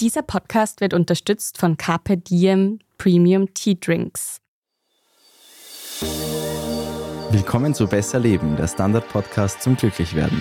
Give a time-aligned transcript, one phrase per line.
[0.00, 4.38] Dieser Podcast wird unterstützt von Carpe Diem Premium Tea Drinks.
[7.32, 10.40] Willkommen zu Besser Leben, der Standard-Podcast zum Glücklichwerden.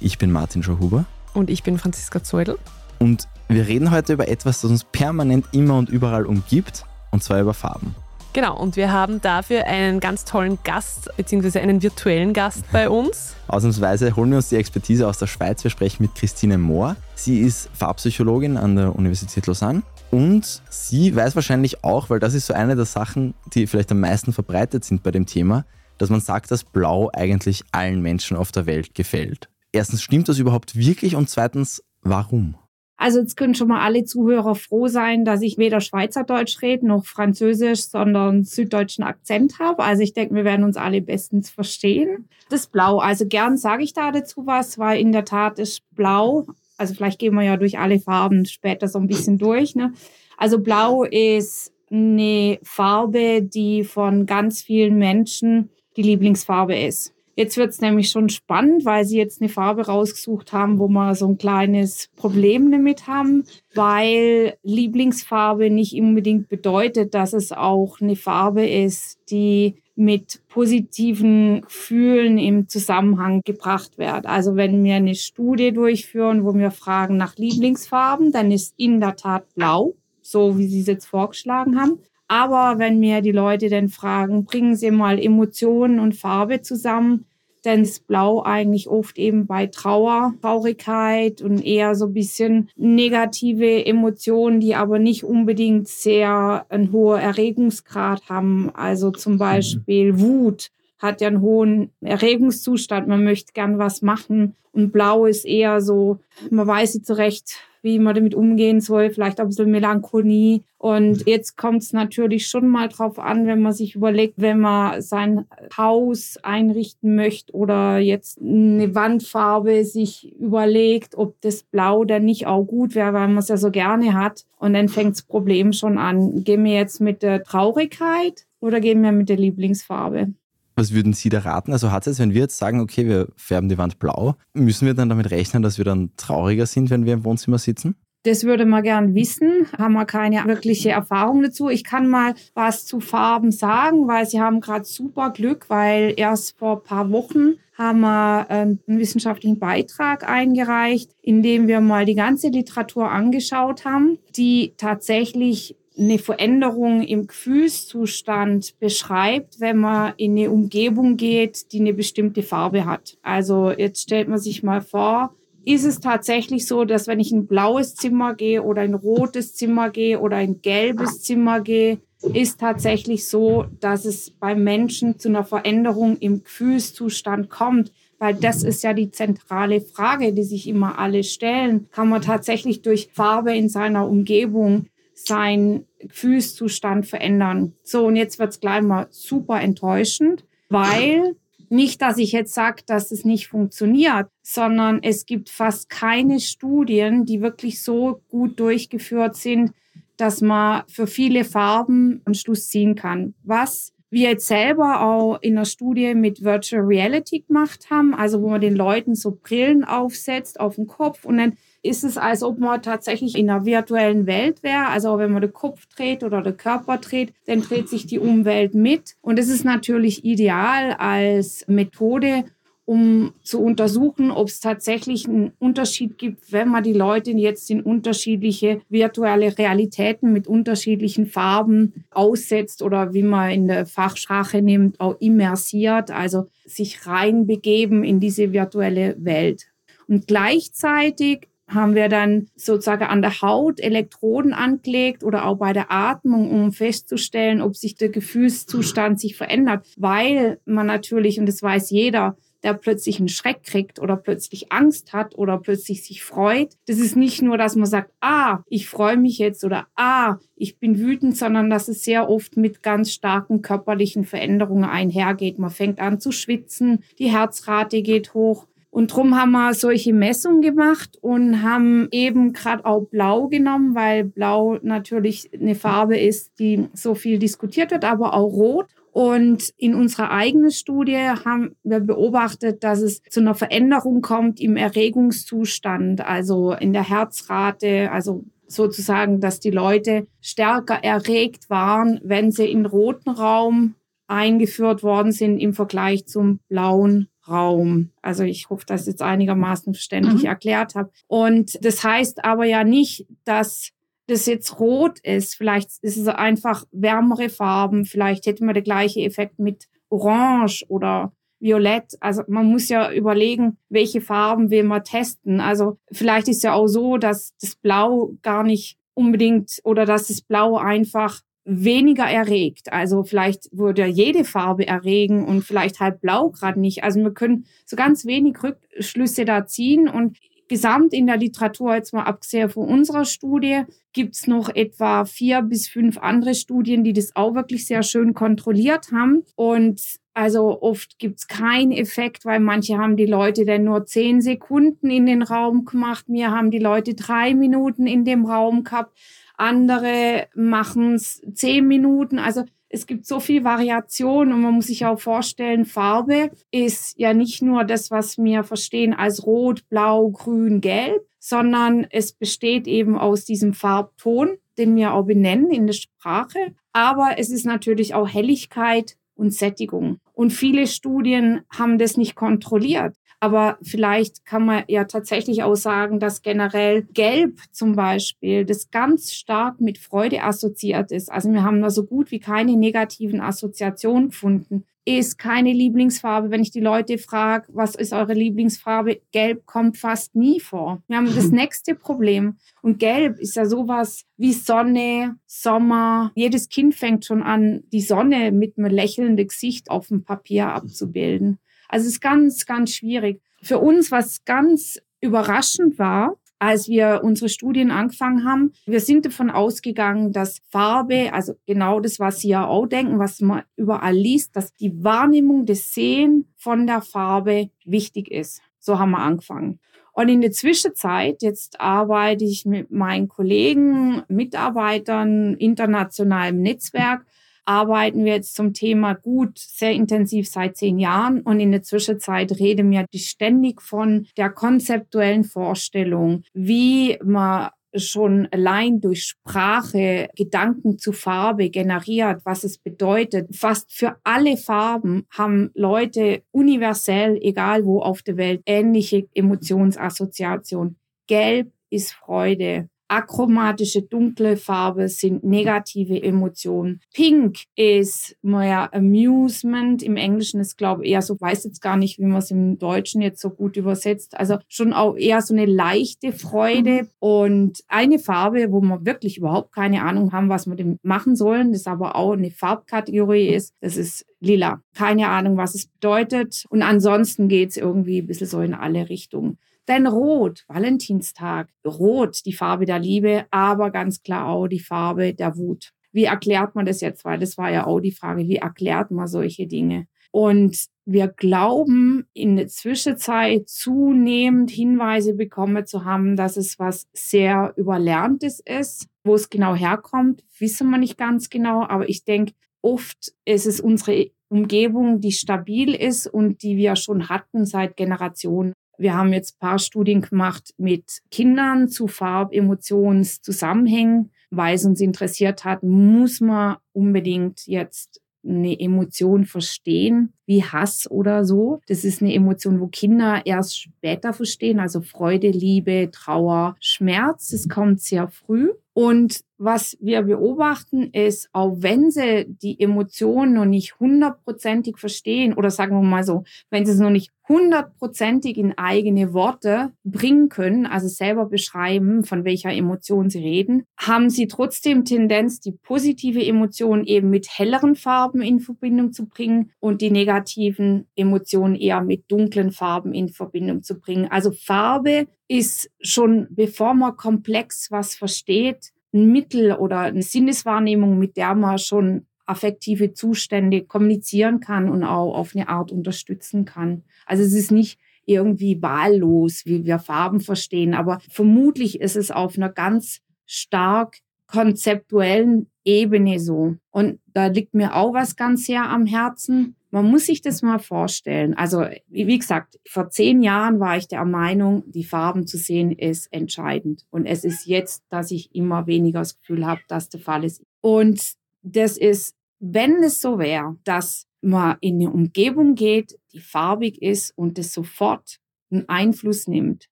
[0.00, 1.04] Ich bin Martin Schauhuber.
[1.32, 2.58] Und ich bin Franziska Zeudel.
[2.98, 7.40] Und wir reden heute über etwas, das uns permanent immer und überall umgibt, und zwar
[7.40, 7.94] über Farben.
[8.36, 13.34] Genau, und wir haben dafür einen ganz tollen Gast, beziehungsweise einen virtuellen Gast bei uns.
[13.48, 15.64] Ausnahmsweise holen wir uns die Expertise aus der Schweiz.
[15.64, 16.96] Wir sprechen mit Christine Mohr.
[17.14, 22.48] Sie ist Farbpsychologin an der Universität Lausanne und sie weiß wahrscheinlich auch, weil das ist
[22.48, 25.64] so eine der Sachen, die vielleicht am meisten verbreitet sind bei dem Thema,
[25.96, 29.48] dass man sagt, dass Blau eigentlich allen Menschen auf der Welt gefällt.
[29.72, 31.16] Erstens, stimmt das überhaupt wirklich?
[31.16, 32.56] Und zweitens, warum?
[32.96, 37.04] Also jetzt können schon mal alle Zuhörer froh sein, dass ich weder Schweizerdeutsch rede noch
[37.04, 39.82] Französisch, sondern süddeutschen Akzent habe.
[39.82, 42.28] Also ich denke, wir werden uns alle bestens verstehen.
[42.48, 46.46] Das Blau, also gern sage ich da dazu was, weil in der Tat ist Blau,
[46.78, 49.74] also vielleicht gehen wir ja durch alle Farben später so ein bisschen durch.
[49.74, 49.92] Ne?
[50.36, 57.15] Also Blau ist eine Farbe, die von ganz vielen Menschen die Lieblingsfarbe ist.
[57.38, 61.14] Jetzt wird es nämlich schon spannend, weil sie jetzt eine Farbe rausgesucht haben, wo wir
[61.14, 68.16] so ein kleines Problem damit haben, weil Lieblingsfarbe nicht unbedingt bedeutet, dass es auch eine
[68.16, 74.24] Farbe ist, die mit positiven Gefühlen im Zusammenhang gebracht wird.
[74.24, 79.16] Also wenn wir eine Studie durchführen, wo wir fragen nach Lieblingsfarben, dann ist in der
[79.16, 81.98] Tat blau, so wie Sie es jetzt vorgeschlagen haben.
[82.28, 87.26] Aber wenn mir die Leute dann fragen, bringen Sie mal Emotionen und Farbe zusammen,
[87.66, 93.84] dann ist Blau eigentlich oft eben bei Trauer, Traurigkeit und eher so ein bisschen negative
[93.84, 98.70] Emotionen, die aber nicht unbedingt sehr einen hohen Erregungsgrad haben.
[98.74, 99.38] Also zum mhm.
[99.38, 104.54] Beispiel Wut hat ja einen hohen Erregungszustand, man möchte gern was machen.
[104.72, 109.10] Und Blau ist eher so, man weiß nicht so recht, wie man damit umgehen soll,
[109.10, 110.62] vielleicht auch ein bisschen Melancholie.
[110.76, 115.00] Und jetzt kommt es natürlich schon mal drauf an, wenn man sich überlegt, wenn man
[115.00, 122.46] sein Haus einrichten möchte oder jetzt eine Wandfarbe sich überlegt, ob das Blau dann nicht
[122.46, 124.44] auch gut wäre, weil man es ja so gerne hat.
[124.58, 126.42] Und dann fängt das Problem schon an.
[126.42, 130.32] Gehen wir jetzt mit der Traurigkeit oder gehen wir mit der Lieblingsfarbe?
[130.76, 131.72] Was würden Sie da raten?
[131.72, 134.92] Also hat es, wenn wir jetzt sagen, okay, wir färben die Wand blau, müssen wir
[134.92, 137.96] dann damit rechnen, dass wir dann trauriger sind, wenn wir im Wohnzimmer sitzen?
[138.24, 141.68] Das würde man gern wissen, haben wir keine wirkliche Erfahrung dazu.
[141.68, 146.58] Ich kann mal was zu Farben sagen, weil Sie haben gerade super Glück, weil erst
[146.58, 152.14] vor ein paar Wochen haben wir einen wissenschaftlichen Beitrag eingereicht, in dem wir mal die
[152.16, 160.50] ganze Literatur angeschaut haben, die tatsächlich eine Veränderung im Gefühlszustand beschreibt, wenn man in eine
[160.50, 163.18] Umgebung geht, die eine bestimmte Farbe hat.
[163.22, 167.40] Also jetzt stellt man sich mal vor, ist es tatsächlich so, dass wenn ich in
[167.40, 171.98] ein blaues Zimmer gehe oder ein rotes Zimmer gehe oder ein gelbes Zimmer gehe,
[172.32, 177.92] ist tatsächlich so, dass es beim Menschen zu einer Veränderung im Gefühlszustand kommt.
[178.18, 181.88] Weil das ist ja die zentrale Frage, die sich immer alle stellen.
[181.90, 187.72] Kann man tatsächlich durch Farbe in seiner Umgebung seinen Gefühlszustand verändern.
[187.82, 191.36] So, und jetzt wird's gleich mal super enttäuschend, weil
[191.68, 197.24] nicht, dass ich jetzt sage, dass es nicht funktioniert, sondern es gibt fast keine Studien,
[197.24, 199.72] die wirklich so gut durchgeführt sind,
[200.16, 203.34] dass man für viele Farben einen Schluss ziehen kann.
[203.42, 208.48] Was wir jetzt selber auch in einer Studie mit Virtual Reality gemacht haben, also wo
[208.48, 211.56] man den Leuten so Brillen aufsetzt auf den Kopf und dann
[211.86, 214.88] ist es, als ob man tatsächlich in einer virtuellen Welt wäre.
[214.88, 218.74] Also wenn man den Kopf dreht oder den Körper dreht, dann dreht sich die Umwelt
[218.74, 219.16] mit.
[219.20, 222.44] Und es ist natürlich ideal als Methode,
[222.86, 227.82] um zu untersuchen, ob es tatsächlich einen Unterschied gibt, wenn man die Leute jetzt in
[227.82, 235.16] unterschiedliche virtuelle Realitäten mit unterschiedlichen Farben aussetzt oder wie man in der Fachsprache nimmt, auch
[235.20, 239.66] immersiert, also sich reinbegeben in diese virtuelle Welt.
[240.06, 245.90] Und gleichzeitig haben wir dann sozusagen an der Haut Elektroden angelegt oder auch bei der
[245.90, 251.90] Atmung, um festzustellen, ob sich der Gefühlszustand sich verändert, weil man natürlich, und das weiß
[251.90, 256.74] jeder, der plötzlich einen Schreck kriegt oder plötzlich Angst hat oder plötzlich sich freut.
[256.86, 260.78] Das ist nicht nur, dass man sagt, ah, ich freue mich jetzt oder ah, ich
[260.78, 265.58] bin wütend, sondern dass es sehr oft mit ganz starken körperlichen Veränderungen einhergeht.
[265.58, 270.62] Man fängt an zu schwitzen, die Herzrate geht hoch, Und darum haben wir solche Messungen
[270.62, 276.88] gemacht und haben eben gerade auch Blau genommen, weil Blau natürlich eine Farbe ist, die
[276.94, 278.86] so viel diskutiert wird, aber auch Rot.
[279.12, 284.76] Und in unserer eigenen Studie haben wir beobachtet, dass es zu einer Veränderung kommt im
[284.78, 292.70] Erregungszustand, also in der Herzrate, also sozusagen, dass die Leute stärker erregt waren, wenn sie
[292.70, 293.94] in roten Raum
[294.26, 298.10] eingeführt worden sind im Vergleich zum blauen Raum.
[298.22, 300.48] Also ich hoffe, dass ich jetzt einigermaßen verständlich mhm.
[300.48, 301.10] erklärt habe.
[301.26, 303.90] Und das heißt aber ja nicht, dass
[304.26, 305.54] das jetzt rot ist.
[305.54, 308.04] Vielleicht ist es einfach wärmere Farben.
[308.04, 312.16] Vielleicht hätte man der gleiche Effekt mit Orange oder Violett.
[312.20, 315.60] Also man muss ja überlegen, welche Farben will man testen.
[315.60, 320.42] Also vielleicht ist ja auch so, dass das Blau gar nicht unbedingt oder dass das
[320.42, 322.92] Blau einfach weniger erregt.
[322.92, 327.02] Also vielleicht würde jede Farbe erregen und vielleicht halt blau gerade nicht.
[327.02, 332.12] Also wir können so ganz wenig Rückschlüsse da ziehen und gesamt in der Literatur, jetzt
[332.12, 333.82] mal abgesehen von unserer Studie,
[334.12, 339.12] gibt's noch etwa vier bis fünf andere Studien, die das auch wirklich sehr schön kontrolliert
[339.12, 339.44] haben.
[339.54, 340.00] Und
[340.34, 345.26] also oft gibt's keinen Effekt, weil manche haben die Leute dann nur zehn Sekunden in
[345.26, 346.28] den Raum gemacht.
[346.28, 349.16] Mir haben die Leute drei Minuten in dem Raum gehabt
[349.56, 352.38] andere machen es zehn Minuten.
[352.38, 357.34] Also es gibt so viel Variation und man muss sich auch vorstellen, Farbe ist ja
[357.34, 363.18] nicht nur das, was wir verstehen als Rot, Blau, Grün, Gelb, sondern es besteht eben
[363.18, 366.74] aus diesem Farbton, den wir auch benennen in der Sprache.
[366.92, 370.18] Aber es ist natürlich auch Helligkeit und Sättigung.
[370.32, 373.16] Und viele Studien haben das nicht kontrolliert.
[373.40, 379.32] Aber vielleicht kann man ja tatsächlich auch sagen, dass generell Gelb zum Beispiel, das ganz
[379.32, 381.30] stark mit Freude assoziiert ist.
[381.30, 384.84] Also wir haben da so gut wie keine negativen Assoziationen gefunden.
[385.08, 386.50] Ist keine Lieblingsfarbe.
[386.50, 389.20] Wenn ich die Leute frage, was ist eure Lieblingsfarbe?
[389.30, 391.00] Gelb kommt fast nie vor.
[391.06, 392.56] Wir haben das nächste Problem.
[392.82, 396.32] Und Gelb ist ja sowas wie Sonne, Sommer.
[396.34, 401.60] Jedes Kind fängt schon an, die Sonne mit einem lächelnden Gesicht auf dem Papier abzubilden.
[401.88, 403.40] Also es ist ganz, ganz schwierig.
[403.62, 408.72] Für uns, was ganz überraschend war, als wir unsere Studien angefangen haben.
[408.86, 413.40] Wir sind davon ausgegangen, dass Farbe, also genau das, was Sie ja auch denken, was
[413.40, 418.62] man überall liest, dass die Wahrnehmung des Sehen von der Farbe wichtig ist.
[418.78, 419.80] So haben wir angefangen.
[420.12, 427.26] Und in der Zwischenzeit, jetzt arbeite ich mit meinen Kollegen, Mitarbeitern, internationalem Netzwerk
[427.66, 432.58] arbeiten wir jetzt zum Thema gut sehr intensiv seit zehn Jahren und in der Zwischenzeit
[432.58, 441.12] reden wir ständig von der konzeptuellen Vorstellung, wie man schon allein durch Sprache Gedanken zu
[441.12, 443.54] Farbe generiert, was es bedeutet.
[443.54, 450.98] Fast für alle Farben haben Leute universell, egal wo auf der Welt, ähnliche Emotionsassoziationen.
[451.26, 457.00] Gelb ist Freude, Achromatische dunkle Farbe sind negative Emotionen.
[457.14, 460.02] Pink ist mehr Amusement.
[460.02, 462.78] Im Englischen ist, glaube ich, eher so, weiß jetzt gar nicht, wie man es im
[462.78, 464.36] Deutschen jetzt so gut übersetzt.
[464.36, 467.02] Also schon auch eher so eine leichte Freude.
[467.02, 467.08] Mhm.
[467.18, 471.72] Und eine Farbe, wo wir wirklich überhaupt keine Ahnung haben, was wir dem machen sollen,
[471.72, 474.82] das aber auch eine Farbkategorie ist, das ist lila.
[474.94, 476.64] Keine Ahnung, was es bedeutet.
[476.70, 479.58] Und ansonsten geht es irgendwie ein bisschen so in alle Richtungen.
[479.88, 485.56] Denn Rot, Valentinstag, Rot, die Farbe der Liebe, aber ganz klar auch die Farbe der
[485.56, 485.92] Wut.
[486.12, 487.24] Wie erklärt man das jetzt?
[487.24, 490.06] Weil das war ja auch die Frage, wie erklärt man solche Dinge?
[490.32, 497.72] Und wir glauben in der Zwischenzeit zunehmend Hinweise bekommen zu haben, dass es was sehr
[497.76, 499.06] Überlerntes ist.
[499.24, 501.86] Wo es genau herkommt, wissen wir nicht ganz genau.
[501.86, 507.28] Aber ich denke, oft ist es unsere Umgebung, die stabil ist und die wir schon
[507.28, 508.72] hatten seit Generationen.
[508.98, 515.82] Wir haben jetzt paar Studien gemacht mit Kindern zu Farbemotionszusammenhängen, weil es uns interessiert hat,
[515.82, 521.80] muss man unbedingt jetzt eine Emotion verstehen, wie Hass oder so.
[521.88, 527.50] Das ist eine Emotion, wo Kinder erst später verstehen, also Freude, Liebe, Trauer, Schmerz.
[527.50, 528.70] Das kommt sehr früh.
[528.98, 535.70] Und was wir beobachten ist, auch wenn sie die Emotionen noch nicht hundertprozentig verstehen oder
[535.70, 540.86] sagen wir mal so, wenn sie es noch nicht hundertprozentig in eigene Worte bringen können,
[540.86, 547.04] also selber beschreiben, von welcher Emotion sie reden, haben sie trotzdem Tendenz, die positive Emotion
[547.04, 552.70] eben mit helleren Farben in Verbindung zu bringen und die negativen Emotionen eher mit dunklen
[552.70, 554.30] Farben in Verbindung zu bringen.
[554.30, 561.36] Also Farbe ist schon, bevor man komplex was versteht, ein Mittel oder eine Sinneswahrnehmung, mit
[561.36, 567.02] der man schon affektive Zustände kommunizieren kann und auch auf eine Art unterstützen kann.
[567.24, 570.94] Also es ist nicht irgendwie wahllos, wie wir Farben verstehen.
[570.94, 576.76] Aber vermutlich ist es auf einer ganz stark konzeptuellen Ebene so.
[576.90, 579.76] Und da liegt mir auch was ganz sehr am Herzen.
[579.90, 581.54] Man muss sich das mal vorstellen.
[581.54, 586.32] Also, wie gesagt, vor zehn Jahren war ich der Meinung, die Farben zu sehen ist
[586.32, 587.06] entscheidend.
[587.10, 590.62] Und es ist jetzt, dass ich immer weniger das Gefühl habe, dass der Fall ist.
[590.80, 597.02] Und das ist, wenn es so wäre, dass man in eine Umgebung geht, die farbig
[597.02, 598.38] ist und das sofort
[598.70, 599.88] einen Einfluss nimmt.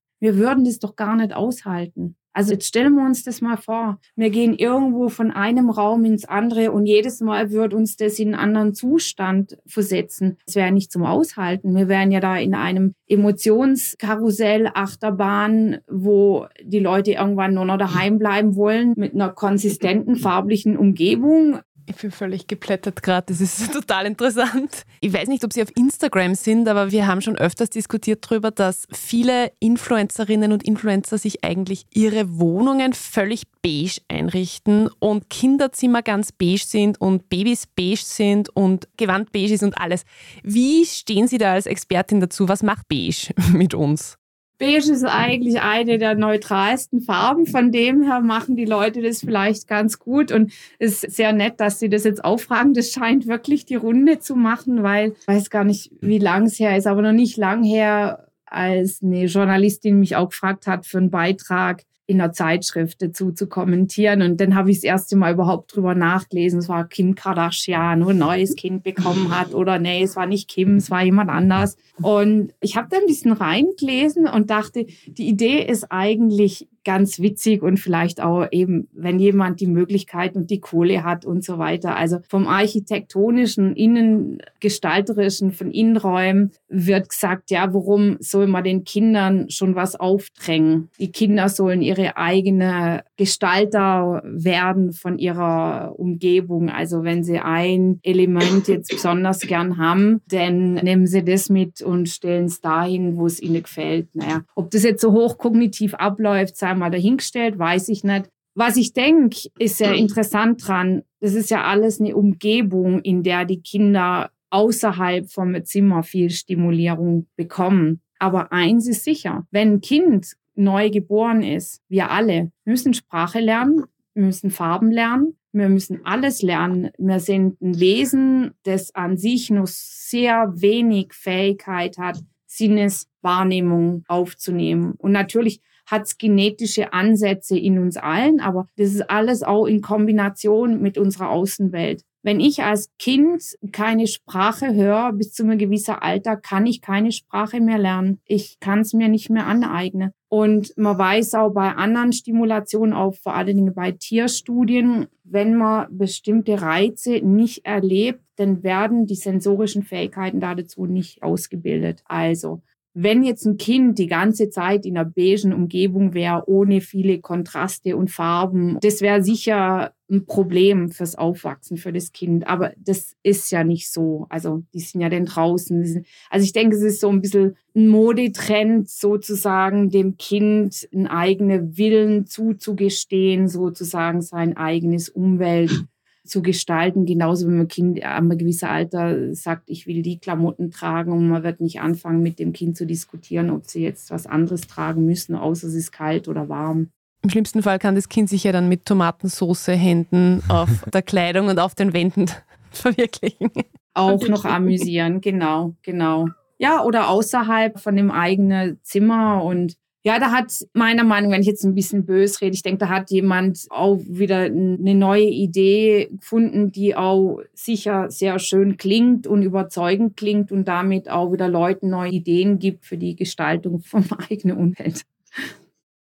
[0.21, 2.17] Wir würden das doch gar nicht aushalten.
[2.35, 3.99] Also jetzt stellen wir uns das mal vor.
[4.17, 8.35] Wir gehen irgendwo von einem Raum ins andere und jedes Mal wird uns das in
[8.35, 10.37] einen anderen Zustand versetzen.
[10.45, 11.77] Das wäre nicht zum Aushalten.
[11.77, 18.19] Wir wären ja da in einem Emotionskarussell, Achterbahn, wo die Leute irgendwann nur noch daheim
[18.19, 21.61] bleiben wollen mit einer konsistenten farblichen Umgebung.
[21.87, 23.27] Ich bin völlig geplättert gerade.
[23.29, 24.85] Das ist total interessant.
[25.01, 28.51] Ich weiß nicht, ob Sie auf Instagram sind, aber wir haben schon öfters diskutiert darüber,
[28.51, 36.33] dass viele Influencerinnen und Influencer sich eigentlich ihre Wohnungen völlig beige einrichten und Kinderzimmer ganz
[36.33, 40.05] beige sind und Babys beige sind und Gewand beige ist und alles.
[40.43, 42.49] Wie stehen Sie da als Expertin dazu?
[42.49, 44.17] Was macht beige mit uns?
[44.59, 47.47] Beige ist eigentlich eine der neutralsten Farben.
[47.47, 51.81] Von dem her machen die Leute das vielleicht ganz gut und ist sehr nett, dass
[51.81, 52.75] sie das jetzt auffragen.
[52.75, 56.59] Das scheint wirklich die Runde zu machen, weil ich weiß gar nicht, wie lang es
[56.61, 60.99] her ist, aber noch nicht lang her, als eine Journalistin mich auch gefragt hat für
[60.99, 64.23] einen Beitrag, in der Zeitschrift dazu zu kommentieren.
[64.23, 66.59] Und dann habe ich das erste Mal überhaupt drüber nachgelesen.
[66.59, 69.55] Es war Kim Kardashian, wo ein neues Kind bekommen hat.
[69.55, 71.77] Oder nee, es war nicht Kim, es war jemand anders.
[72.03, 77.63] Und ich habe da ein bisschen reingelesen und dachte, die Idee ist eigentlich ganz witzig
[77.63, 81.97] und vielleicht auch eben, wenn jemand die Möglichkeit und die Kohle hat und so weiter.
[81.97, 89.75] Also vom architektonischen, innengestalterischen, von Innenräumen wird gesagt, ja, warum soll man den Kindern schon
[89.75, 90.89] was aufdrängen?
[90.99, 96.69] Die Kinder sollen ihre eigene Gestalter werden von ihrer Umgebung.
[96.69, 102.09] Also wenn sie ein Element jetzt besonders gern haben, dann nehmen sie das mit und
[102.09, 104.15] stellen es dahin, wo es ihnen gefällt.
[104.15, 108.29] Naja, ob das jetzt so hochkognitiv abläuft, sei mal dahingestellt, weiß ich nicht.
[108.55, 111.03] Was ich denke, ist sehr interessant dran.
[111.21, 117.27] Das ist ja alles eine Umgebung, in der die Kinder außerhalb vom Zimmer viel Stimulierung
[117.37, 118.01] bekommen.
[118.21, 123.85] Aber eins ist sicher, wenn ein Kind neu geboren ist, wir alle müssen Sprache lernen,
[124.15, 126.91] müssen Farben lernen, wir müssen alles lernen.
[126.99, 134.95] Wir sind ein Wesen, das an sich nur sehr wenig Fähigkeit hat, Sinneswahrnehmung aufzunehmen.
[134.99, 139.81] Und natürlich hat es genetische Ansätze in uns allen, aber das ist alles auch in
[139.81, 142.03] Kombination mit unserer Außenwelt.
[142.25, 147.13] Wenn ich als Kind keine Sprache höre, bis zu einem gewissen Alter, kann ich keine
[147.13, 148.19] Sprache mehr lernen.
[148.25, 150.13] Ich kann es mir nicht mehr aneignen.
[150.31, 155.87] Und man weiß auch bei anderen Stimulationen, auch vor allen Dingen bei Tierstudien, wenn man
[155.91, 162.03] bestimmte Reize nicht erlebt, dann werden die sensorischen Fähigkeiten dazu nicht ausgebildet.
[162.07, 162.63] Also
[162.95, 167.97] wenn jetzt ein Kind die ganze Zeit in einer beigen Umgebung wäre, ohne viele Kontraste
[167.97, 172.47] und Farben, das wäre sicher ein Problem fürs Aufwachsen für das Kind.
[172.47, 174.27] Aber das ist ja nicht so.
[174.29, 176.05] Also die sind ja dann draußen.
[176.31, 181.77] Also ich denke, es ist so ein bisschen ein Modetrend, sozusagen dem Kind einen eigenen
[181.77, 185.87] Willen zuzugestehen, sozusagen sein eigenes Umwelt
[186.25, 187.07] zu gestalten.
[187.07, 191.29] Genauso wenn man Kind an einem gewissen Alter sagt, ich will die Klamotten tragen und
[191.29, 195.05] man wird nicht anfangen, mit dem Kind zu diskutieren, ob sie jetzt was anderes tragen
[195.05, 196.91] müssen, außer es ist kalt oder warm.
[197.23, 201.49] Im schlimmsten Fall kann das Kind sich ja dann mit Tomatensauce Händen auf der Kleidung
[201.49, 202.27] und auf den Wänden
[202.71, 203.51] verwirklichen.
[203.95, 206.29] Auch noch amüsieren, genau, genau.
[206.59, 211.47] Ja, oder außerhalb von dem eigenen Zimmer und ja, da hat meiner Meinung, wenn ich
[211.47, 216.11] jetzt ein bisschen bös rede, ich denke, da hat jemand auch wieder eine neue Idee
[216.13, 221.89] gefunden, die auch sicher sehr schön klingt und überzeugend klingt und damit auch wieder Leuten
[221.89, 225.05] neue Ideen gibt für die Gestaltung vom eigenen Umwelt.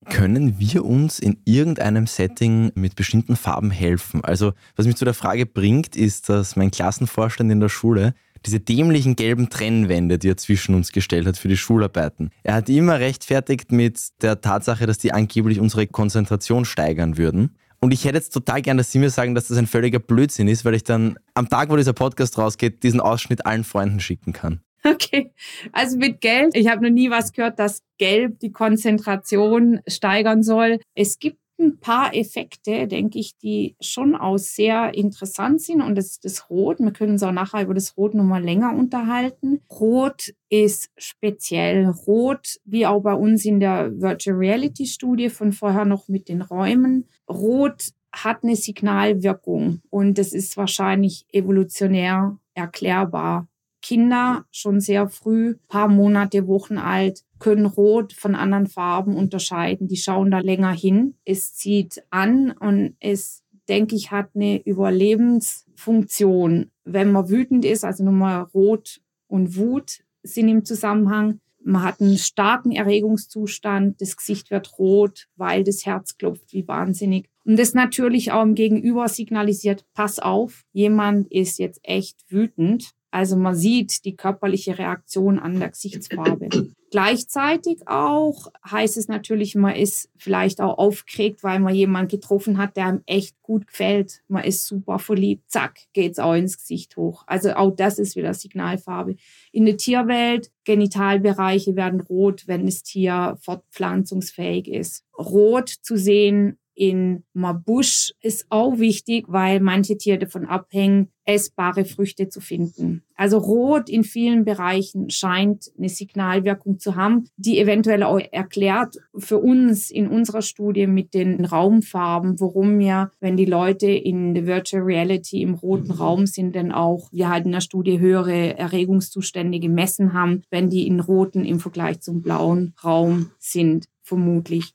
[0.05, 4.23] Können wir uns in irgendeinem Setting mit bestimmten Farben helfen?
[4.23, 8.13] Also, was mich zu der Frage bringt, ist, dass mein Klassenvorstand in der Schule
[8.45, 12.31] diese dämlichen gelben Trennwände, die er zwischen uns gestellt hat für die Schularbeiten.
[12.43, 17.55] Er hat immer rechtfertigt mit der Tatsache, dass die angeblich unsere Konzentration steigern würden.
[17.81, 20.47] Und ich hätte jetzt total gern, dass Sie mir sagen, dass das ein völliger Blödsinn
[20.47, 24.33] ist, weil ich dann am Tag, wo dieser Podcast rausgeht, diesen Ausschnitt allen Freunden schicken
[24.33, 24.61] kann.
[24.83, 25.33] Okay,
[25.73, 30.79] also mit Gelb, ich habe noch nie was gehört, dass Gelb die Konzentration steigern soll.
[30.95, 35.81] Es gibt ein paar Effekte, denke ich, die schon auch sehr interessant sind.
[35.81, 36.79] Und das ist das Rot.
[36.79, 39.61] Wir können uns auch nachher über das Rot nochmal länger unterhalten.
[39.69, 41.89] Rot ist speziell.
[41.89, 46.41] Rot, wie auch bei uns in der Virtual Reality Studie von vorher noch mit den
[46.41, 47.05] Räumen.
[47.29, 53.47] Rot hat eine Signalwirkung und das ist wahrscheinlich evolutionär erklärbar.
[53.89, 59.87] Kinder schon sehr früh, paar Monate, Wochen alt, können Rot von anderen Farben unterscheiden.
[59.87, 61.15] Die schauen da länger hin.
[61.25, 66.69] Es zieht an und es, denke ich, hat eine Überlebensfunktion.
[66.83, 71.39] Wenn man wütend ist, also nochmal Rot und Wut sind im Zusammenhang.
[71.63, 77.27] Man hat einen starken Erregungszustand, das Gesicht wird rot, weil das Herz klopft wie wahnsinnig.
[77.43, 82.93] Und das natürlich auch im Gegenüber signalisiert, pass auf, jemand ist jetzt echt wütend.
[83.11, 86.49] Also man sieht die körperliche Reaktion an der Gesichtsfarbe.
[86.91, 92.77] Gleichzeitig auch heißt es natürlich, man ist vielleicht auch aufgeregt, weil man jemanden getroffen hat,
[92.77, 94.21] der einem echt gut gefällt.
[94.27, 95.51] Man ist super verliebt.
[95.51, 97.23] Zack, geht's auch ins Gesicht hoch.
[97.27, 99.15] Also auch das ist wieder Signalfarbe.
[99.51, 105.03] In der Tierwelt, Genitalbereiche werden rot, wenn das Tier fortpflanzungsfähig ist.
[105.17, 112.29] Rot zu sehen in Mabusch ist auch wichtig, weil manche Tiere davon abhängen, essbare Früchte
[112.29, 113.03] zu finden.
[113.15, 119.37] Also Rot in vielen Bereichen scheint eine Signalwirkung zu haben, die eventuell auch erklärt für
[119.39, 124.81] uns in unserer Studie mit den Raumfarben, warum wir, wenn die Leute in der Virtual
[124.81, 130.13] Reality im roten Raum sind, denn auch wir halt in der Studie höhere Erregungszustände gemessen
[130.13, 134.73] haben, wenn die in roten im Vergleich zum blauen Raum sind, vermutlich.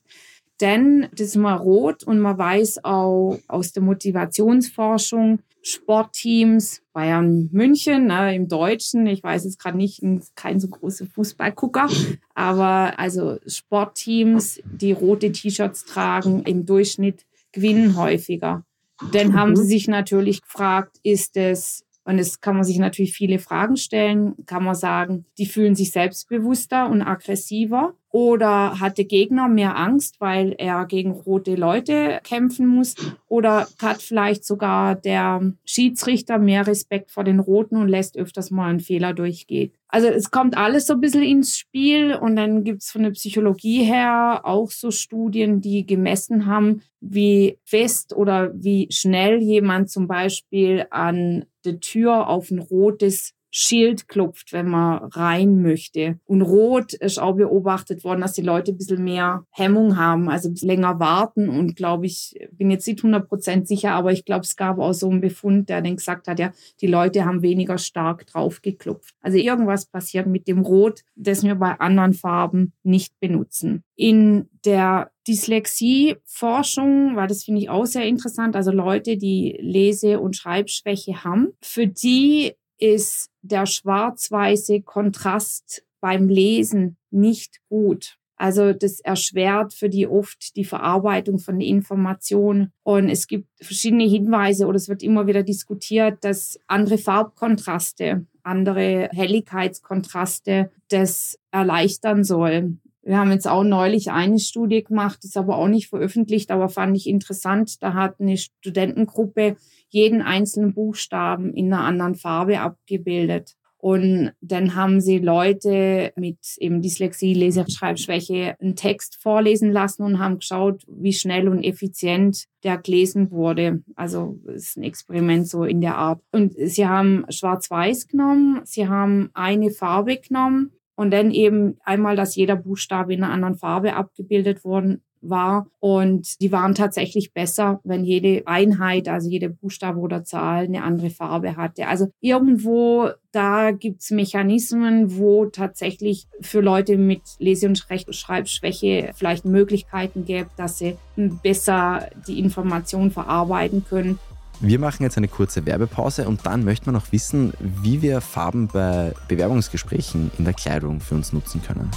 [0.61, 8.05] Denn das ist mal rot und man weiß auch aus der Motivationsforschung, Sportteams, Bayern München,
[8.07, 10.01] ne, im Deutschen, ich weiß jetzt gerade nicht,
[10.35, 11.89] kein so großer Fußballgucker,
[12.35, 18.63] aber also Sportteams, die rote T-Shirts tragen, im Durchschnitt gewinnen häufiger.
[19.11, 23.39] Dann haben sie sich natürlich gefragt, ist es und es kann man sich natürlich viele
[23.39, 24.35] Fragen stellen.
[24.45, 27.95] Kann man sagen, die fühlen sich selbstbewusster und aggressiver?
[28.15, 32.95] Oder hat der Gegner mehr Angst, weil er gegen rote Leute kämpfen muss?
[33.27, 38.69] Oder hat vielleicht sogar der Schiedsrichter mehr Respekt vor den Roten und lässt öfters mal
[38.69, 39.73] einen Fehler durchgehen?
[39.89, 43.11] Also es kommt alles so ein bisschen ins Spiel und dann gibt es von der
[43.11, 50.07] Psychologie her auch so Studien, die gemessen haben, wie fest oder wie schnell jemand zum
[50.07, 56.19] Beispiel an der Tür auf ein rotes Schild klopft, wenn man rein möchte.
[56.25, 60.49] Und rot ist auch beobachtet worden, dass die Leute ein bisschen mehr Hemmung haben, also
[60.49, 61.47] ein bisschen länger warten.
[61.47, 64.91] Und glaube ich, bin jetzt nicht 100 Prozent sicher, aber ich glaube, es gab auch
[64.91, 69.15] so einen Befund, der dann gesagt hat, ja, die Leute haben weniger stark drauf geklopft.
[69.21, 73.85] Also irgendwas passiert mit dem Rot, das wir bei anderen Farben nicht benutzen.
[73.95, 80.35] In der Dyslexie-Forschung, weil das finde ich auch sehr interessant, also Leute, die Lese- und
[80.35, 88.17] Schreibschwäche haben, für die ist der schwarz-weiße Kontrast beim Lesen nicht gut.
[88.37, 92.73] Also das erschwert für die oft die Verarbeitung von Informationen.
[92.83, 99.09] Und es gibt verschiedene Hinweise oder es wird immer wieder diskutiert, dass andere Farbkontraste, andere
[99.13, 102.77] Helligkeitskontraste das erleichtern soll.
[103.01, 106.97] Wir haben jetzt auch neulich eine Studie gemacht, ist aber auch nicht veröffentlicht, aber fand
[106.97, 107.81] ich interessant.
[107.83, 109.57] Da hat eine Studentengruppe
[109.95, 113.55] jeden einzelnen Buchstaben in einer anderen Farbe abgebildet.
[113.77, 120.39] Und dann haben sie Leute mit eben Dyslexie, Leseschreibschwäche einen Text vorlesen lassen und haben
[120.39, 123.83] geschaut, wie schnell und effizient der gelesen wurde.
[123.95, 126.19] Also ist ein Experiment so in der Art.
[126.31, 132.35] Und sie haben Schwarz-Weiß genommen, sie haben eine Farbe genommen und dann eben einmal, dass
[132.35, 135.67] jeder Buchstabe in einer anderen Farbe abgebildet worden war.
[135.79, 141.09] Und die waren tatsächlich besser, wenn jede Einheit, also jede Buchstabe oder Zahl eine andere
[141.09, 141.87] Farbe hatte.
[141.87, 150.23] Also irgendwo da gibt's Mechanismen, wo tatsächlich für Leute mit Lese- und Schreibschwäche vielleicht Möglichkeiten
[150.23, 154.19] gäbe, dass sie besser die Information verarbeiten können.
[154.61, 158.67] Wir machen jetzt eine kurze Werbepause und dann möchten wir noch wissen, wie wir Farben
[158.67, 161.91] bei Bewerbungsgesprächen in der Kleidung für uns nutzen können.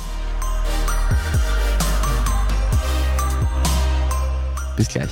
[4.78, 5.10] Bis gleich.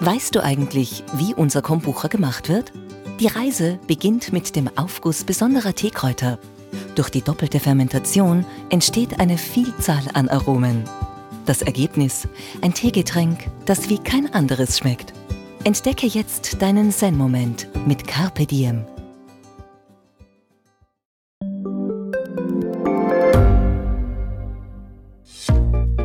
[0.00, 2.72] Weißt du eigentlich, wie unser Kombucha gemacht wird?
[3.20, 6.40] Die Reise beginnt mit dem Aufguss besonderer Teekräuter.
[6.96, 10.82] Durch die doppelte Fermentation entsteht eine Vielzahl an Aromen.
[11.46, 12.26] Das Ergebnis:
[12.62, 15.12] ein Teegetränk, das wie kein anderes schmeckt.
[15.62, 18.86] Entdecke jetzt deinen Zen-Moment mit Carpe Diem.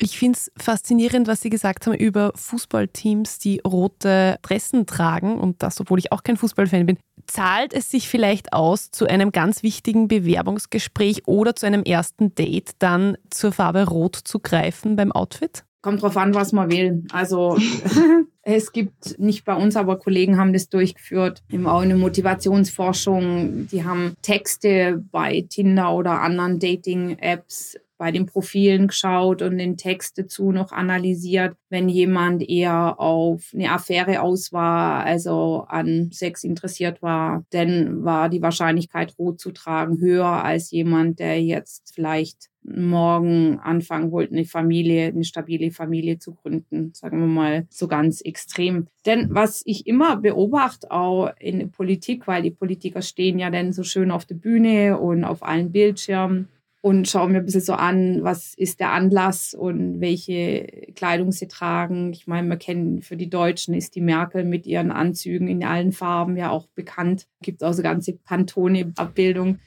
[0.00, 5.62] Ich finde es faszinierend, was Sie gesagt haben über Fußballteams, die rote Dressen tragen und
[5.62, 6.98] das, obwohl ich auch kein Fußballfan bin.
[7.26, 12.70] Zahlt es sich vielleicht aus, zu einem ganz wichtigen Bewerbungsgespräch oder zu einem ersten Date
[12.78, 15.64] dann zur Farbe Rot zu greifen beim Outfit?
[15.82, 17.04] Kommt drauf an, was man will.
[17.10, 17.58] Also
[18.42, 21.42] es gibt nicht bei uns, aber Kollegen haben das durchgeführt.
[21.50, 23.68] Eben auch eine Motivationsforschung.
[23.70, 30.18] Die haben Texte bei Tinder oder anderen Dating-Apps bei den Profilen geschaut und den Text
[30.18, 31.56] dazu noch analysiert.
[31.68, 38.28] Wenn jemand eher auf eine Affäre aus war, also an Sex interessiert war, dann war
[38.28, 44.44] die Wahrscheinlichkeit, rot zu tragen, höher als jemand, der jetzt vielleicht morgen anfangen wollte, eine
[44.44, 48.88] Familie, eine stabile Familie zu gründen, sagen wir mal so ganz extrem.
[49.06, 53.72] Denn was ich immer beobachte, auch in der Politik, weil die Politiker stehen ja dann
[53.72, 56.48] so schön auf der Bühne und auf allen Bildschirmen,
[56.80, 61.48] und schaue mir ein bisschen so an, was ist der Anlass und welche Kleidung sie
[61.48, 62.12] tragen.
[62.12, 65.92] Ich meine, man kennt für die Deutschen ist die Merkel mit ihren Anzügen in allen
[65.92, 67.26] Farben ja auch bekannt.
[67.42, 69.58] Gibt auch so ganze Pantone-Abbildung.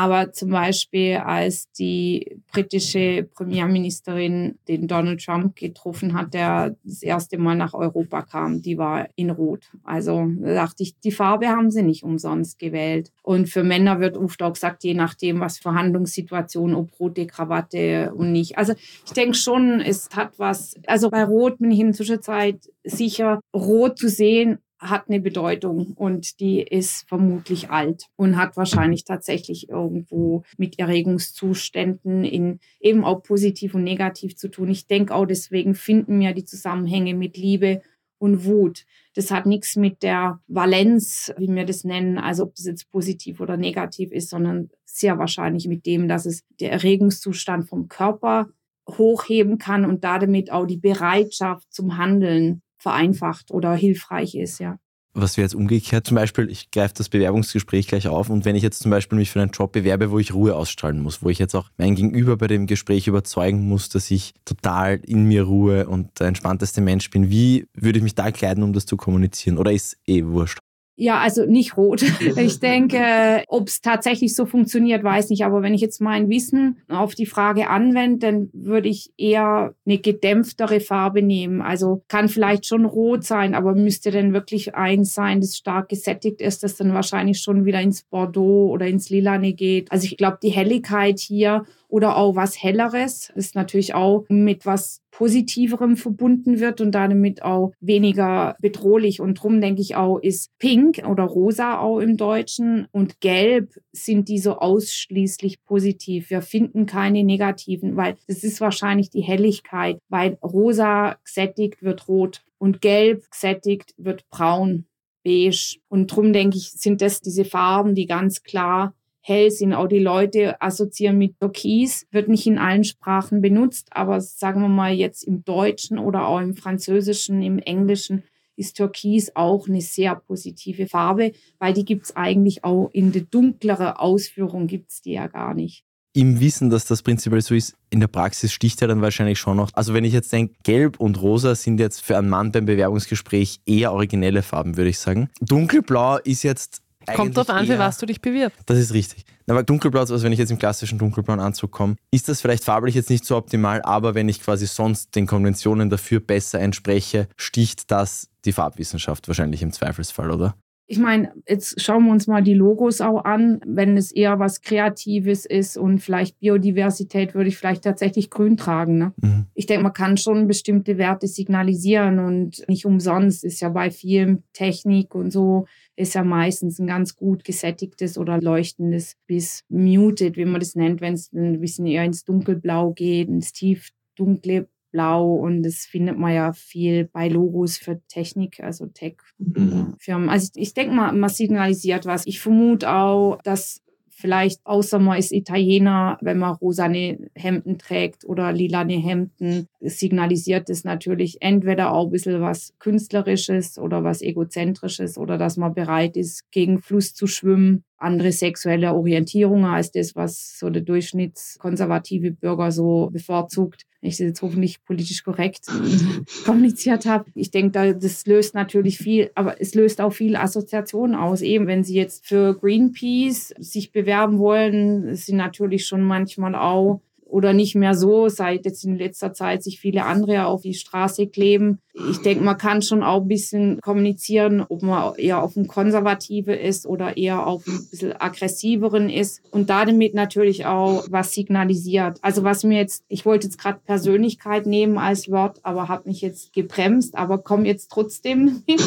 [0.00, 7.36] Aber zum Beispiel, als die britische Premierministerin den Donald Trump getroffen hat, der das erste
[7.36, 9.70] Mal nach Europa kam, die war in Rot.
[9.84, 13.12] Also da dachte ich, die Farbe haben sie nicht umsonst gewählt.
[13.22, 18.32] Und für Männer wird oft auch gesagt, je nachdem, was Verhandlungssituation, ob rote Krawatte und
[18.32, 18.56] nicht.
[18.56, 18.72] Also
[19.04, 20.76] ich denke schon, es hat was.
[20.86, 26.40] Also bei Rot bin ich in Zwischenzeit sicher, Rot zu sehen hat eine Bedeutung und
[26.40, 33.74] die ist vermutlich alt und hat wahrscheinlich tatsächlich irgendwo mit Erregungszuständen in eben auch positiv
[33.74, 34.70] und negativ zu tun.
[34.70, 37.82] Ich denke auch deswegen finden wir die Zusammenhänge mit Liebe
[38.18, 38.86] und Wut.
[39.14, 43.40] Das hat nichts mit der Valenz, wie wir das nennen, also ob das jetzt positiv
[43.40, 48.48] oder negativ ist, sondern sehr wahrscheinlich mit dem, dass es der Erregungszustand vom Körper
[48.88, 54.78] hochheben kann und damit auch die Bereitschaft zum Handeln vereinfacht oder hilfreich ist, ja.
[55.12, 56.06] Was wäre jetzt umgekehrt?
[56.06, 59.30] Zum Beispiel, ich greife das Bewerbungsgespräch gleich auf und wenn ich jetzt zum Beispiel mich
[59.30, 62.36] für einen Job bewerbe, wo ich Ruhe ausstrahlen muss, wo ich jetzt auch mein Gegenüber
[62.36, 67.10] bei dem Gespräch überzeugen muss, dass ich total in mir Ruhe und der entspannteste Mensch
[67.10, 69.58] bin, wie würde ich mich da kleiden, um das zu kommunizieren?
[69.58, 70.58] Oder ist eh wurscht?
[71.00, 72.04] Ja, also nicht rot.
[72.36, 75.44] Ich denke, ob es tatsächlich so funktioniert, weiß nicht.
[75.44, 79.98] Aber wenn ich jetzt mein Wissen auf die Frage anwende, dann würde ich eher eine
[79.98, 81.62] gedämpftere Farbe nehmen.
[81.62, 86.42] Also kann vielleicht schon rot sein, aber müsste dann wirklich eins sein, das stark gesättigt
[86.42, 89.90] ist, das dann wahrscheinlich schon wieder ins Bordeaux oder ins Lilane geht.
[89.90, 95.00] Also ich glaube, die Helligkeit hier oder auch was Helleres, ist natürlich auch mit was
[95.10, 99.20] Positiverem verbunden wird und damit auch weniger bedrohlich.
[99.20, 104.28] Und drum denke ich auch, ist Pink oder Rosa auch im Deutschen und Gelb sind
[104.28, 106.30] die so ausschließlich positiv.
[106.30, 112.42] Wir finden keine negativen, weil das ist wahrscheinlich die Helligkeit, weil Rosa gesättigt wird rot
[112.58, 114.86] und Gelb gesättigt wird braun
[115.24, 115.78] beige.
[115.88, 119.74] Und drum denke ich, sind das diese Farben, die ganz klar hell sind.
[119.74, 124.68] Auch die Leute assoziieren mit Türkis, wird nicht in allen Sprachen benutzt, aber sagen wir
[124.68, 128.24] mal jetzt im Deutschen oder auch im Französischen, im Englischen
[128.56, 133.22] ist Türkis auch eine sehr positive Farbe, weil die gibt es eigentlich auch in der
[133.22, 135.84] dunkleren Ausführung gibt es die ja gar nicht.
[136.12, 139.56] Im Wissen, dass das prinzipiell so ist, in der Praxis sticht ja dann wahrscheinlich schon
[139.56, 139.70] noch.
[139.74, 143.60] Also wenn ich jetzt denke, gelb und rosa sind jetzt für einen Mann beim Bewerbungsgespräch
[143.64, 145.30] eher originelle Farben, würde ich sagen.
[145.40, 146.82] Dunkelblau ist jetzt
[147.14, 148.58] Kommt drauf an, für was du dich bewirbst.
[148.66, 149.24] Das ist richtig.
[149.46, 152.94] Aber dunkelblau, also wenn ich jetzt im klassischen dunkelblauen Anzug komme, ist das vielleicht farblich
[152.94, 157.90] jetzt nicht so optimal, aber wenn ich quasi sonst den Konventionen dafür besser entspreche, sticht
[157.90, 160.54] das die Farbwissenschaft wahrscheinlich im Zweifelsfall, oder?
[160.92, 163.60] Ich meine, jetzt schauen wir uns mal die Logos auch an.
[163.64, 168.98] Wenn es eher was Kreatives ist und vielleicht Biodiversität, würde ich vielleicht tatsächlich grün tragen.
[168.98, 169.12] Ne?
[169.22, 169.46] Mhm.
[169.54, 174.42] Ich denke, man kann schon bestimmte Werte signalisieren und nicht umsonst ist ja bei vielen
[174.52, 175.66] Technik und so
[176.00, 181.00] ist ja meistens ein ganz gut gesättigtes oder leuchtendes bis muted, wie man das nennt,
[181.00, 186.18] wenn es ein bisschen eher ins Dunkelblau geht, ins tief dunkle blau und das findet
[186.18, 189.96] man ja viel bei Logos für Technik, also Tech-Firmen.
[190.06, 190.28] Mhm.
[190.28, 192.26] Also ich, ich denke mal, man signalisiert was.
[192.26, 193.82] Ich vermute auch, dass
[194.20, 200.84] vielleicht, außer man ist Italiener, wenn man rosane Hemden trägt oder lilane Hemden, signalisiert es
[200.84, 206.50] natürlich entweder auch ein bisschen was Künstlerisches oder was Egozentrisches oder dass man bereit ist,
[206.50, 213.10] gegen Fluss zu schwimmen andere sexuelle Orientierungen als das, was so der durchschnittskonservative Bürger so
[213.12, 213.86] bevorzugt.
[214.00, 215.66] Wenn ich das jetzt hoffentlich politisch korrekt
[216.44, 217.26] kommuniziert habe.
[217.34, 221.42] Ich denke, das löst natürlich viel, aber es löst auch viel Assoziationen aus.
[221.42, 227.52] Eben, wenn Sie jetzt für Greenpeace sich bewerben wollen, sind natürlich schon manchmal auch oder
[227.52, 231.78] nicht mehr so, seit jetzt in letzter Zeit sich viele andere auf die Straße kleben.
[232.10, 236.54] Ich denke, man kann schon auch ein bisschen kommunizieren, ob man eher auf dem Konservative
[236.54, 242.18] ist oder eher auf ein bisschen aggressiveren ist und damit natürlich auch was signalisiert.
[242.22, 246.20] Also was mir jetzt, ich wollte jetzt gerade Persönlichkeit nehmen als Wort, aber habe mich
[246.20, 248.80] jetzt gebremst, aber komme jetzt trotzdem mit.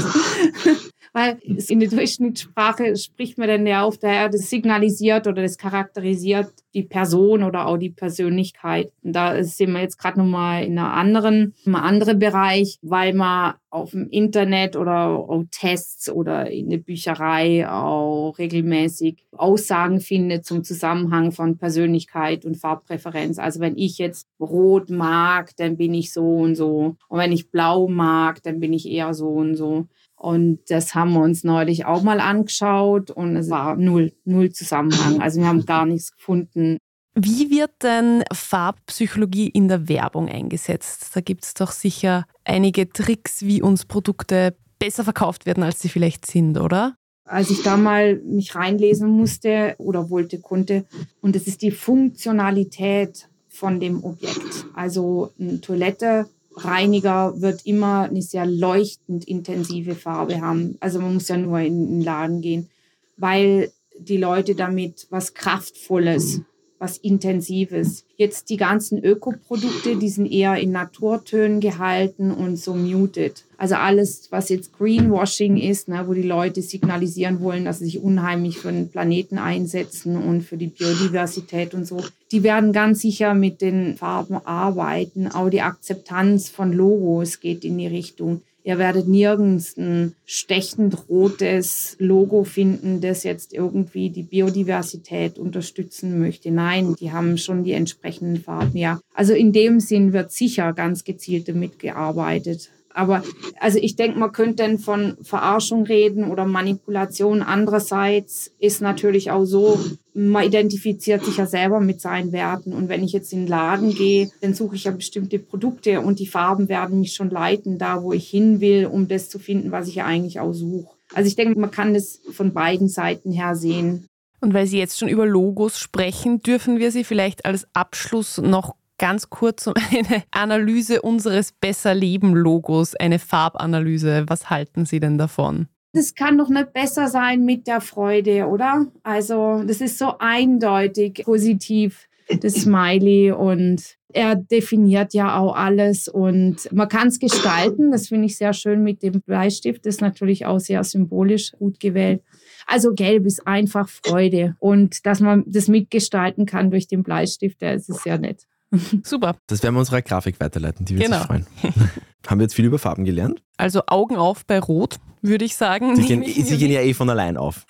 [1.11, 6.53] Weil in der Durchschnittssprache spricht man dann ja auf, daher das signalisiert oder das charakterisiert
[6.73, 8.91] die Person oder auch die Persönlichkeit.
[9.03, 13.53] Und da sind wir jetzt gerade nochmal in einer anderen, einem anderen Bereich, weil man
[13.69, 20.63] auf dem Internet oder auch Tests oder in der Bücherei auch regelmäßig Aussagen findet zum
[20.63, 23.39] Zusammenhang von Persönlichkeit und Farbpräferenz.
[23.39, 26.95] Also wenn ich jetzt rot mag, dann bin ich so und so.
[27.07, 29.87] Und wenn ich blau mag, dann bin ich eher so und so.
[30.23, 35.21] Und das haben wir uns neulich auch mal angeschaut und es war null, null Zusammenhang.
[35.21, 36.77] Also wir haben gar nichts gefunden.
[37.13, 41.09] Wie wird denn Farbpsychologie in der Werbung eingesetzt?
[41.13, 45.89] Da gibt es doch sicher einige Tricks, wie uns Produkte besser verkauft werden, als sie
[45.89, 46.95] vielleicht sind, oder?
[47.25, 50.85] Als ich da mal mich reinlesen musste oder wollte, konnte,
[51.19, 54.67] und das ist die Funktionalität von dem Objekt.
[54.73, 60.77] Also eine Toilette Reiniger wird immer eine sehr leuchtend intensive Farbe haben.
[60.79, 62.69] Also man muss ja nur in den Laden gehen,
[63.17, 66.41] weil die Leute damit was Kraftvolles
[66.83, 68.03] was Intensives.
[68.17, 73.45] Jetzt die ganzen Ökoprodukte, die sind eher in Naturtönen gehalten und so muted.
[73.57, 78.03] Also alles, was jetzt Greenwashing ist, ne, wo die Leute signalisieren wollen, dass sie sich
[78.03, 83.33] unheimlich für den Planeten einsetzen und für die Biodiversität und so, die werden ganz sicher
[83.33, 85.29] mit den Farben arbeiten.
[85.29, 88.41] Auch die Akzeptanz von Logos geht in die Richtung.
[88.65, 96.49] Ihr werdet nirgends ein stechend rotes Logo finden, das jetzt irgendwie die Biodiversität unterstützen möchte.
[96.49, 98.77] Nein, die haben schon die entsprechenden Farben.
[98.77, 102.69] Ja, also in dem Sinn wird sicher ganz gezielt damit gearbeitet.
[102.93, 103.23] Aber
[103.59, 107.41] also ich denke, man könnte dann von Verarschung reden oder Manipulation.
[107.41, 109.79] Andererseits ist natürlich auch so,
[110.13, 112.73] man identifiziert sich ja selber mit seinen Werten.
[112.73, 116.19] Und wenn ich jetzt in den Laden gehe, dann suche ich ja bestimmte Produkte und
[116.19, 119.71] die Farben werden mich schon leiten, da wo ich hin will, um das zu finden,
[119.71, 120.93] was ich ja eigentlich auch suche.
[121.13, 124.07] Also ich denke, man kann das von beiden Seiten her sehen.
[124.39, 128.75] Und weil Sie jetzt schon über Logos sprechen, dürfen wir Sie vielleicht als Abschluss noch
[128.97, 134.25] ganz kurz um eine Analyse unseres Besser Leben Logos, eine Farbanalyse.
[134.27, 135.67] Was halten Sie denn davon?
[135.93, 138.87] Das kann doch nicht besser sein mit der Freude, oder?
[139.03, 142.07] Also, das ist so eindeutig positiv,
[142.41, 147.91] das Smiley und er definiert ja auch alles und man kann es gestalten.
[147.91, 149.85] Das finde ich sehr schön mit dem Bleistift.
[149.85, 152.23] Das ist natürlich auch sehr symbolisch gut gewählt.
[152.65, 157.89] Also gelb ist einfach Freude und dass man das mitgestalten kann durch den Bleistift, das
[157.89, 158.47] ist sehr nett.
[159.03, 159.35] Super.
[159.47, 161.17] Das werden wir unserer Grafik weiterleiten, die wird Genau.
[161.19, 161.45] sich freuen.
[162.27, 163.43] Haben wir jetzt viel über Farben gelernt?
[163.57, 165.95] Also Augen auf bei Rot, würde ich sagen.
[165.97, 167.65] Sie gehen, sie gehen ja eh von allein auf.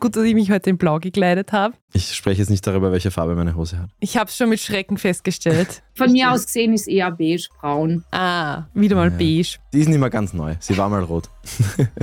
[0.00, 1.74] Gut, dass ich mich heute in Blau gekleidet habe.
[1.92, 3.90] Ich spreche jetzt nicht darüber, welche Farbe meine Hose hat.
[4.00, 5.82] Ich habe es schon mit Schrecken festgestellt.
[5.94, 8.04] Von mir aus gesehen ist eher beige-braun.
[8.10, 9.16] Ah, wieder mal Ja.
[9.16, 9.58] beige.
[9.72, 10.56] Die ist nicht mehr ganz neu.
[10.58, 11.30] Sie war mal rot.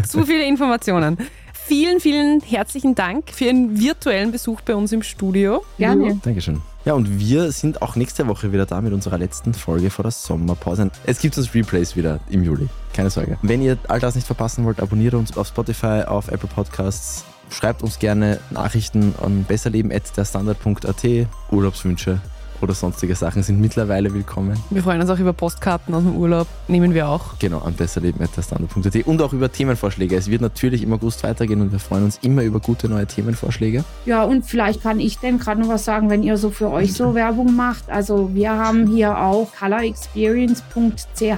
[0.07, 1.17] Zu viele Informationen.
[1.53, 5.63] Vielen, vielen herzlichen Dank für Ihren virtuellen Besuch bei uns im Studio.
[5.77, 6.19] Gerne.
[6.23, 6.61] Dankeschön.
[6.85, 10.11] Ja, und wir sind auch nächste Woche wieder da mit unserer letzten Folge vor der
[10.11, 10.91] Sommerpause.
[11.03, 12.69] Es gibt uns Replays wieder im Juli.
[12.93, 13.39] Keine Sorge.
[13.41, 17.25] Wenn ihr all das nicht verpassen wollt, abonniert uns auf Spotify, auf Apple Podcasts.
[17.49, 21.27] Schreibt uns gerne Nachrichten an besserleben.derstandard.at.
[21.51, 22.21] Urlaubswünsche
[22.61, 24.57] oder sonstige Sachen sind mittlerweile willkommen.
[24.69, 26.47] Wir freuen uns auch über Postkarten aus dem Urlaub.
[26.67, 27.37] Nehmen wir auch.
[27.39, 30.15] Genau, an besserleben.derstandard.at und auch über Themenvorschläge.
[30.15, 33.83] Es wird natürlich im August weitergehen und wir freuen uns immer über gute neue Themenvorschläge.
[34.05, 36.93] Ja, und vielleicht kann ich denn gerade noch was sagen, wenn ihr so für euch
[36.93, 37.89] so Werbung macht.
[37.89, 41.35] Also wir haben hier auch colorexperience.ch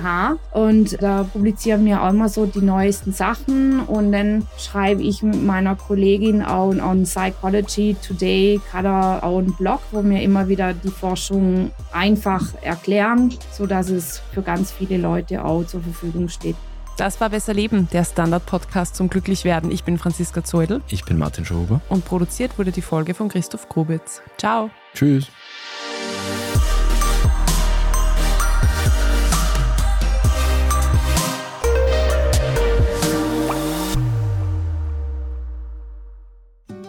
[0.52, 5.44] und da publizieren wir auch immer so die neuesten Sachen und dann schreibe ich mit
[5.44, 10.90] meiner Kollegin auch on Psychology Today Color auch einen Blog, wo wir immer wieder die
[11.08, 16.58] Forschung einfach erklären, sodass es für ganz viele Leute auch zur Verfügung steht.
[16.98, 19.72] Das war Besser Leben, der Standard-Podcast zum Glücklichwerden.
[19.72, 21.80] Ich bin Franziska Zeudel Ich bin Martin Schober.
[21.88, 24.22] und produziert wurde die Folge von Christoph Grubitz.
[24.38, 24.70] Ciao.
[24.94, 25.28] Tschüss.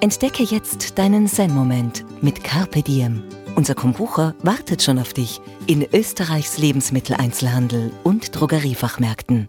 [0.00, 3.22] Entdecke jetzt deinen Zen-Moment mit Carpe Diem.
[3.58, 9.48] Unser Kombucha wartet schon auf dich in Österreichs Lebensmitteleinzelhandel und Drogeriefachmärkten.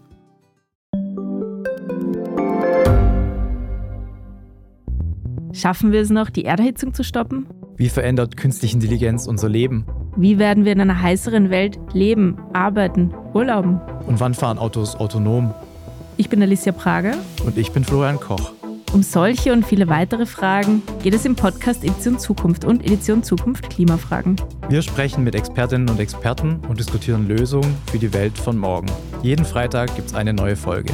[5.52, 7.46] Schaffen wir es noch, die Erderhitzung zu stoppen?
[7.76, 9.86] Wie verändert künstliche Intelligenz unser Leben?
[10.16, 13.80] Wie werden wir in einer heißeren Welt leben, arbeiten, urlauben?
[14.08, 15.54] Und wann fahren Autos autonom?
[16.16, 17.14] Ich bin Alicia Prager.
[17.46, 18.50] Und ich bin Florian Koch.
[18.92, 23.70] Um solche und viele weitere Fragen geht es im Podcast Edition Zukunft und Edition Zukunft
[23.70, 24.34] Klimafragen.
[24.68, 28.90] Wir sprechen mit Expertinnen und Experten und diskutieren Lösungen für die Welt von morgen.
[29.22, 30.92] Jeden Freitag gibt es eine neue Folge.